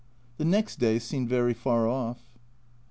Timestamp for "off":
1.87-2.25